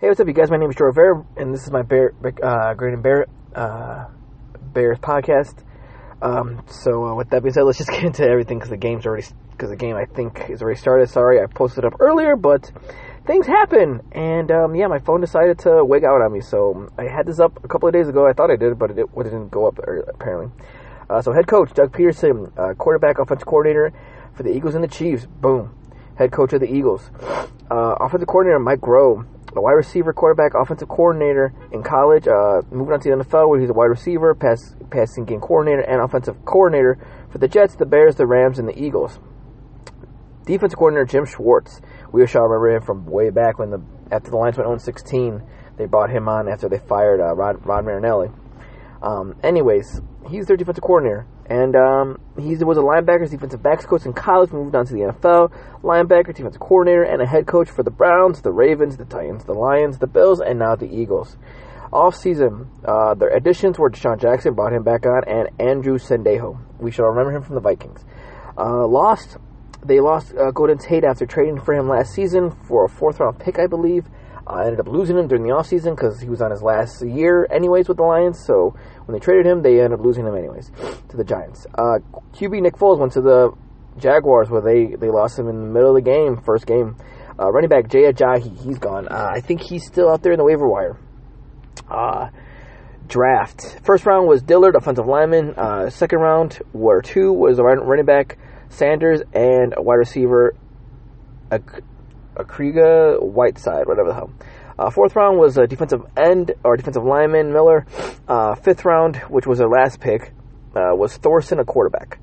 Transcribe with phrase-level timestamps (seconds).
[0.00, 0.48] Hey, what's up, you guys?
[0.48, 4.04] My name is Joe Rivera, and this is my Bear, uh, Grin and Bear, uh,
[4.72, 5.64] Bears podcast.
[6.22, 9.06] Um, so, uh, with that being said, let's just get into everything because the game's
[9.06, 11.10] already, because the game I think is already started.
[11.10, 12.70] Sorry, I posted up earlier, but
[13.26, 16.42] things happen, and um, yeah, my phone decided to wig out on me.
[16.42, 18.24] So I had this up a couple of days ago.
[18.24, 20.52] I thought I did, but it, it didn't go up apparently.
[21.10, 23.92] Uh, so, head coach Doug Pederson, uh, quarterback, offensive coordinator
[24.34, 25.26] for the Eagles and the Chiefs.
[25.26, 25.74] Boom,
[26.14, 27.10] head coach of the Eagles.
[27.68, 29.26] Uh, offensive coordinator Mike Groh
[29.58, 32.26] a wide receiver, quarterback, offensive coordinator in college.
[32.26, 35.82] Uh, moving on to the NFL, where he's a wide receiver, pass, passing game coordinator,
[35.82, 36.98] and offensive coordinator
[37.30, 39.18] for the Jets, the Bears, the Rams, and the Eagles.
[40.46, 41.80] Defensive coordinator Jim Schwartz.
[42.10, 45.86] We shall remember him from way back when the after the Lions went 0-16, they
[45.86, 48.28] brought him on after they fired uh, Rod, Rod Marinelli.
[49.02, 51.26] Um, anyways, he's their defensive coordinator.
[51.46, 55.00] And um, he was a linebackers, defensive backs coach in college, moved on to the
[55.00, 55.52] NFL,
[55.82, 59.54] linebacker, defensive coordinator, and a head coach for the Browns, the Ravens, the Titans, the
[59.54, 61.36] Lions, the Bills, and now the Eagles.
[61.92, 66.58] Off season, uh, their additions were DeSean Jackson, brought him back on, and Andrew Sendejo.
[66.78, 68.04] We shall remember him from the Vikings.
[68.58, 69.38] Uh, lost,
[69.84, 73.38] they lost uh, Golden Tate after trading for him last season for a fourth round
[73.38, 74.04] pick, I believe.
[74.48, 77.46] I ended up losing him during the offseason because he was on his last year,
[77.50, 78.42] anyways, with the Lions.
[78.44, 80.70] So when they traded him, they ended up losing him, anyways,
[81.08, 81.66] to the Giants.
[81.74, 81.98] Uh,
[82.32, 83.52] QB Nick Foles went to the
[83.98, 86.96] Jaguars where they, they lost him in the middle of the game, first game.
[87.38, 89.06] Uh, running back Jay Ajayi, he's gone.
[89.08, 90.98] Uh, I think he's still out there in the waiver wire.
[91.88, 92.30] Uh,
[93.06, 93.78] draft.
[93.84, 95.54] First round was Dillard, offensive lineman.
[95.56, 98.38] Uh, second round, were two, was running back
[98.70, 100.54] Sanders and a wide receiver
[102.38, 104.30] Akriga Whiteside, whatever the hell.
[104.78, 107.86] Uh, fourth round was a defensive end or defensive lineman Miller.
[108.28, 110.32] Uh, fifth round, which was their last pick,
[110.76, 112.20] uh, was Thorson, a quarterback.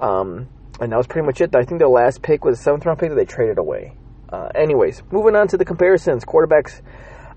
[0.00, 0.48] Um,
[0.80, 1.54] and that was pretty much it.
[1.54, 3.92] I think their last pick was a seventh round pick that they traded away.
[4.30, 6.24] Uh, anyways, moving on to the comparisons.
[6.24, 6.80] Quarterbacks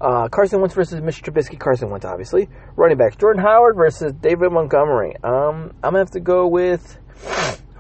[0.03, 1.31] uh, Carson Wentz versus Mr.
[1.31, 1.57] Trubisky.
[1.57, 2.49] Carson Wentz, obviously.
[2.75, 5.15] Running backs Jordan Howard versus David Montgomery.
[5.23, 6.99] Um, I'm going to have to go with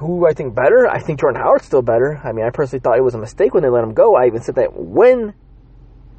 [0.03, 0.87] who I think better.
[0.87, 2.21] I think Jordan Howard's still better.
[2.23, 4.15] I mean, I personally thought it was a mistake when they let him go.
[4.15, 5.33] I even said that when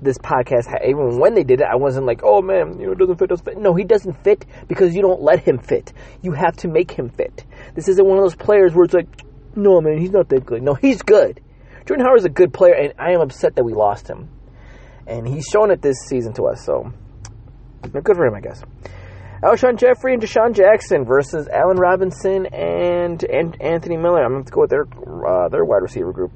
[0.03, 2.99] this podcast, even when they did it, I wasn't like, oh man, you know, it
[2.99, 3.59] doesn't fit, doesn't fit.
[3.59, 5.93] No, he doesn't fit because you don't let him fit.
[6.23, 7.45] You have to make him fit.
[7.75, 9.07] This isn't one of those players where it's like,
[9.57, 10.63] no man, he's not that good.
[10.63, 11.41] No, he's good.
[11.87, 14.31] Jordan Howard's a good player, and I am upset that we lost him.
[15.07, 16.93] And he's shown it this season to us, so
[17.83, 18.63] good for him, I guess.
[19.45, 24.25] Alshon Jeffery and DeSean Jackson versus Allen Robinson and, and Anthony Miller.
[24.25, 26.33] I'm going to go with their uh, their wide receiver group.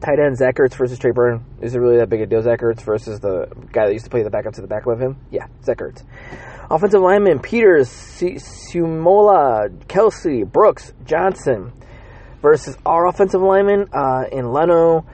[0.00, 1.44] Tight end Zach Ertz versus Trey Burton.
[1.60, 2.40] Is it really that big a deal?
[2.40, 5.00] Zach Ertz versus the guy that used to play the backup to the back of
[5.00, 5.16] him?
[5.32, 6.04] Yeah, Zach Ertz.
[6.70, 11.72] Offensive lineman Peters, Seumalo, Kelce, Brooks, Johnson
[12.40, 15.04] versus our offensive lineman uh, in Leno,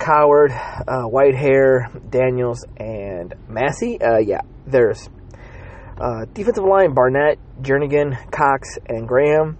[0.00, 4.00] Coward, uh, Whitehair, Daniels, and Massey.
[4.00, 5.08] Uh, yeah, there's
[6.00, 9.58] uh, defensive line Barnett, Jernigan, Cox, and Graham.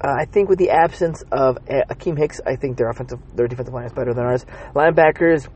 [0.00, 3.72] Uh, I think with the absence of Akiem Hicks, I think their offensive, their defensive
[3.72, 4.44] line is better than ours.
[4.74, 5.48] Linebackers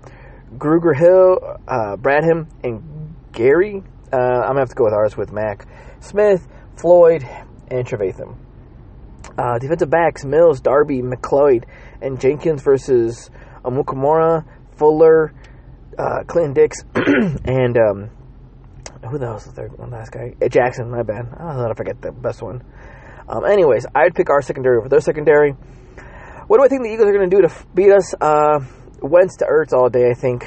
[0.57, 3.83] Grugier Hill, uh, Bradham, and Gary.
[4.13, 5.67] Uh, I'm gonna have to go with ours with Mack
[6.01, 6.47] Smith,
[6.77, 7.29] Floyd,
[7.71, 8.37] and Trevathan.
[9.37, 11.65] Uh, defensive backs Mills, Darby, McLeod,
[12.01, 13.31] and Jenkins versus
[13.65, 14.45] Amukamara,
[14.77, 15.35] Fuller,
[15.99, 18.11] uh, Clinton Dix, and um,
[19.07, 19.91] who the hell's the third one?
[19.91, 20.91] Last guy, uh, Jackson.
[20.91, 21.27] My bad.
[21.35, 22.63] I thought I forget the best one.
[23.29, 25.53] Um, anyways, I'd pick our secondary over their secondary.
[26.47, 28.15] What do I think the Eagles are going to do to beat us?
[28.21, 28.61] Uh,
[29.03, 30.11] Wentz to Ertz all day.
[30.11, 30.47] I think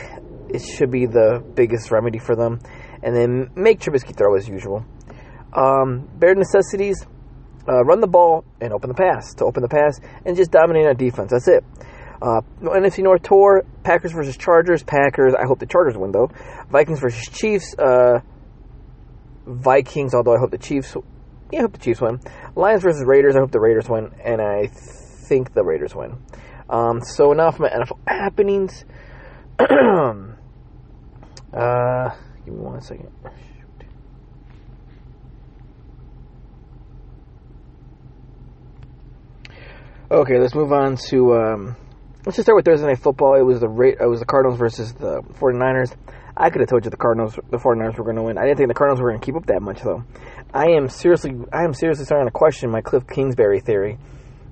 [0.49, 2.59] it should be the biggest remedy for them,
[3.03, 4.83] and then make Trubisky throw as usual.
[5.53, 7.05] Um, bare necessities:
[7.69, 9.33] uh, run the ball and open the pass.
[9.35, 11.31] To open the pass and just dominate our defense.
[11.31, 11.63] That's it.
[12.21, 14.83] Uh, NFC North tour: Packers versus Chargers.
[14.83, 15.33] Packers.
[15.33, 16.29] I hope the Chargers win though.
[16.69, 17.75] Vikings versus Chiefs.
[17.77, 18.19] Uh,
[19.45, 20.95] Vikings, although I hope the Chiefs.
[21.51, 22.19] Yeah, I hope the Chiefs win.
[22.55, 23.35] Lions versus Raiders.
[23.35, 26.17] I hope the Raiders win, and I think the Raiders win.
[26.69, 28.85] Um, so enough my NFL happenings.
[29.59, 29.65] uh,
[32.45, 33.11] give me one second.
[40.09, 41.33] Okay, let's move on to.
[41.35, 41.75] Um,
[42.25, 43.35] let's just start with Thursday Night Football.
[43.35, 45.95] It was the it was the Cardinals versus the 49ers.
[46.37, 48.37] I could have told you the Cardinals, the 49ers were going to win.
[48.37, 50.03] I didn't think the Cardinals were going to keep up that much, though.
[50.53, 53.97] I am seriously, I am seriously starting to question my Kliff Kingsbury theory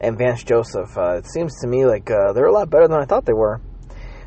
[0.02, 0.98] and Vance Joseph.
[0.98, 3.34] Uh, it seems to me like uh, they're a lot better than I thought they
[3.34, 3.62] were.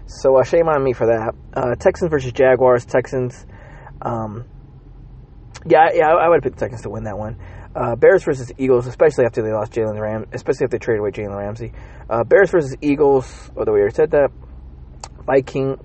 [0.06, 1.34] So uh, shame on me for that.
[1.54, 2.84] Uh, Texans versus Jaguars.
[2.84, 3.46] Texans.
[4.00, 4.44] Um,
[5.66, 7.38] yeah, yeah, I, I would pick the Texans to win that one.
[7.74, 11.10] Uh, Bears versus Eagles, especially after they lost Jalen Ram, especially if they traded away
[11.10, 11.72] Jalen Ramsey.
[12.08, 13.50] Uh, Bears versus Eagles.
[13.56, 14.30] Although we already said that.
[15.24, 15.78] Viking.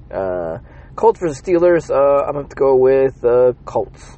[0.98, 1.92] Colts versus Steelers.
[1.92, 4.18] Uh, I'm going to go with uh, Colts.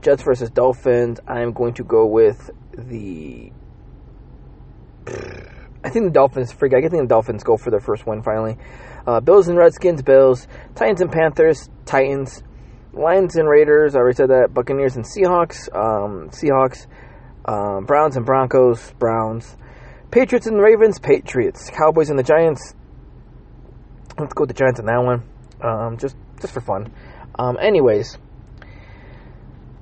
[0.00, 1.20] Jets versus Dolphins.
[1.28, 3.52] I'm going to go with the.
[5.84, 6.52] I think the Dolphins.
[6.52, 6.72] Freak.
[6.74, 8.56] I think the Dolphins go for their first win finally.
[9.06, 10.02] Uh, Bills and Redskins.
[10.02, 10.48] Bills.
[10.74, 11.68] Titans and Panthers.
[11.84, 12.42] Titans.
[12.96, 13.94] Lions and Raiders.
[13.94, 14.54] I already said that.
[14.54, 15.68] Buccaneers and Seahawks.
[15.74, 16.86] Um, Seahawks.
[17.44, 18.92] Um, Browns and Broncos.
[18.98, 19.56] Browns.
[20.10, 20.98] Patriots and Ravens.
[20.98, 21.70] Patriots.
[21.70, 22.74] Cowboys and the Giants.
[24.18, 25.22] Let's go with the Giants on that one.
[25.62, 26.92] Um, just just for fun.
[27.38, 28.18] Um, anyways,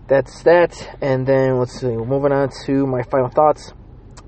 [0.08, 0.98] that's that.
[1.00, 1.86] And then let's see.
[1.86, 3.72] Moving on to my final thoughts.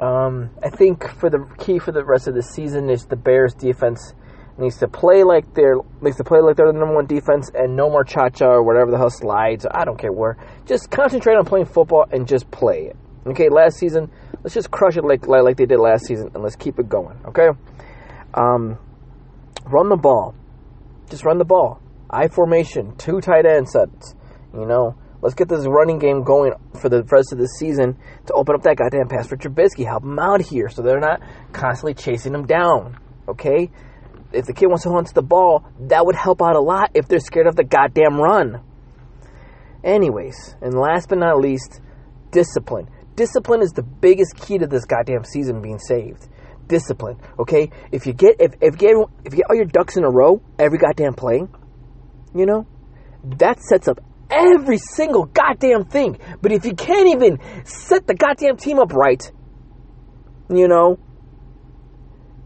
[0.00, 3.54] Um, I think for the key for the rest of the season is the Bears
[3.54, 4.14] defense
[4.58, 7.76] needs to play like they're needs to play like they're the number one defense and
[7.76, 9.66] no more cha cha or whatever the hell slides.
[9.70, 10.36] I don't care where.
[10.66, 12.96] Just concentrate on playing football and just play it.
[13.26, 14.10] Okay, last season,
[14.42, 16.88] let's just crush it like like, like they did last season and let's keep it
[16.88, 17.18] going.
[17.26, 17.48] Okay,
[18.34, 18.78] um,
[19.66, 20.34] run the ball,
[21.10, 21.80] just run the ball.
[22.08, 24.14] I formation, two tight end sets.
[24.54, 28.32] You know, let's get this running game going for the rest of the season to
[28.32, 29.84] open up that goddamn pass for Trubisky.
[29.84, 31.20] Help him out here so they're not
[31.52, 32.96] constantly chasing him down.
[33.28, 33.70] Okay,
[34.32, 37.08] if the kid wants to onto the ball, that would help out a lot if
[37.08, 38.60] they're scared of the goddamn run.
[39.84, 41.80] Anyways, and last but not least,
[42.30, 42.88] discipline.
[43.14, 46.28] Discipline is the biggest key to this goddamn season being saved.
[46.66, 47.70] Discipline, okay?
[47.92, 48.94] If you get if, if you get
[49.24, 51.42] if you get all your ducks in a row every goddamn play,
[52.34, 52.66] you know,
[53.38, 54.00] that sets up
[54.30, 56.18] every single goddamn thing.
[56.42, 59.22] But if you can't even set the goddamn team up right,
[60.50, 60.98] you know,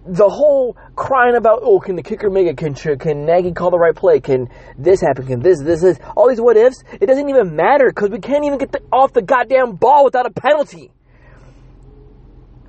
[0.06, 2.56] the whole crying about oh can the kicker make it?
[2.56, 4.20] Can can Nagy call the right play?
[4.20, 4.48] Can
[4.78, 5.26] this happen?
[5.26, 8.44] Can this this is all these what ifs it doesn't even matter because we can't
[8.44, 10.90] even get the, off the goddamn ball without a penalty.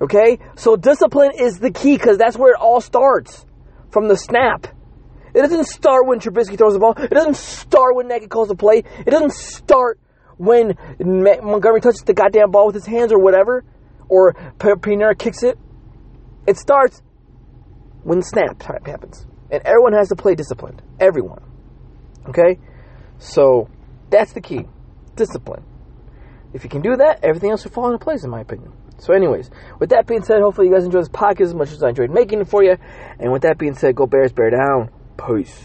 [0.00, 0.38] Okay?
[0.56, 3.46] So discipline is the key because that's where it all starts
[3.90, 4.66] from the snap.
[5.34, 6.94] It doesn't start when Trubisky throws the ball.
[6.98, 8.84] It doesn't start when Nagy calls the play.
[9.06, 9.98] It doesn't start
[10.36, 13.64] when Montgomery touches the goddamn ball with his hands or whatever
[14.08, 15.58] or Pineiro kicks it.
[16.46, 17.00] It starts
[18.04, 19.26] when snap type happens.
[19.50, 20.82] And everyone has to play disciplined.
[20.98, 21.42] Everyone.
[22.28, 22.58] Okay?
[23.18, 23.68] So
[24.10, 24.66] that's the key.
[25.16, 25.64] Discipline.
[26.54, 28.72] If you can do that, everything else will fall into place, in my opinion.
[28.98, 29.50] So, anyways,
[29.80, 32.10] with that being said, hopefully you guys enjoyed this podcast as much as I enjoyed
[32.10, 32.76] making it for you.
[33.18, 34.90] And with that being said, go Bears, bear down.
[35.16, 35.60] Peace.